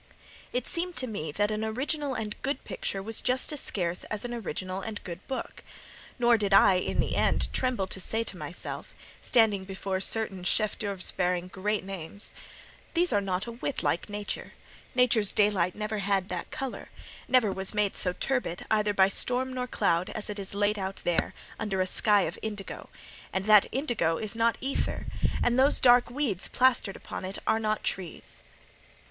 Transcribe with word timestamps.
It 0.51 0.65
seemed 0.65 0.95
to 0.95 1.05
me 1.05 1.31
that 1.33 1.51
an 1.51 1.63
original 1.63 2.15
and 2.15 2.33
good 2.41 2.63
picture 2.63 3.03
was 3.03 3.21
just 3.21 3.53
as 3.53 3.59
scarce 3.59 4.03
as 4.05 4.25
an 4.25 4.33
original 4.33 4.81
and 4.81 4.99
good 5.03 5.19
book; 5.27 5.63
nor 6.17 6.39
did 6.39 6.55
I, 6.55 6.77
in 6.77 6.99
the 6.99 7.15
end, 7.15 7.53
tremble 7.53 7.85
to 7.85 7.99
say 7.99 8.23
to 8.23 8.35
myself, 8.35 8.95
standing 9.21 9.63
before 9.63 9.99
certain 9.99 10.43
chef 10.43 10.75
d'oeuvres 10.79 11.11
bearing 11.11 11.49
great 11.49 11.83
names, 11.83 12.33
"These 12.95 13.13
are 13.13 13.21
not 13.21 13.45
a 13.45 13.51
whit 13.51 13.83
like 13.83 14.09
nature. 14.09 14.53
Nature's 14.95 15.31
daylight 15.31 15.75
never 15.75 15.99
had 15.99 16.29
that 16.29 16.49
colour: 16.49 16.89
never 17.27 17.51
was 17.51 17.75
made 17.75 17.95
so 17.95 18.11
turbid, 18.13 18.65
either 18.71 18.95
by 18.95 19.07
storm 19.07 19.55
or 19.55 19.67
cloud, 19.67 20.09
as 20.09 20.31
it 20.31 20.39
is 20.39 20.55
laid 20.55 20.79
out 20.79 20.99
there, 21.03 21.35
under 21.59 21.79
a 21.79 21.85
sky 21.85 22.21
of 22.23 22.39
indigo: 22.41 22.89
and 23.31 23.45
that 23.45 23.67
indigo 23.71 24.17
is 24.17 24.35
not 24.35 24.57
ether; 24.61 25.05
and 25.43 25.59
those 25.59 25.79
dark 25.79 26.09
weeds 26.09 26.47
plastered 26.47 26.95
upon 26.95 27.23
it 27.23 27.37
are 27.45 27.59
not 27.59 27.83
trees." 27.83 28.41